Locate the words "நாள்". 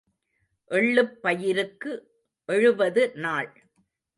3.13-3.69